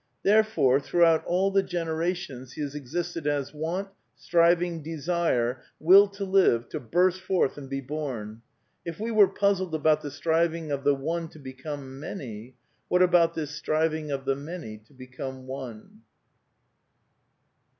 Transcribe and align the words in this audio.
Therefore, 0.23 0.79
throughout 0.79 1.23
all 1.25 1.51
the 1.51 1.61
generations 1.61 2.53
he 2.53 2.61
has 2.61 2.73
existed 2.73 3.27
as 3.27 3.53
want, 3.53 3.89
striving, 4.15 4.81
desire, 4.81 5.61
will 5.79 6.07
to 6.07 6.25
live, 6.25 6.67
to 6.69 6.79
burst 6.79 7.21
forth 7.21 7.55
and 7.55 7.69
be 7.69 7.81
bom. 7.81 8.41
If 8.83 8.99
we 8.99 9.11
were 9.11 9.27
puzzled 9.27 9.75
about 9.75 10.01
the 10.01 10.09
striving 10.09 10.71
of 10.71 10.83
the 10.83 10.95
One 10.95 11.25
I 11.25 11.33
to 11.33 11.37
become 11.37 11.99
Many, 11.99 12.55
what 12.87 13.03
about 13.03 13.35
this 13.35 13.51
striving 13.51 14.09
of 14.09 14.25
the 14.25 14.35
Many 14.35 14.79
to 14.87 14.93
f^ 14.95 14.97
become 14.97 15.45
One 15.45 16.01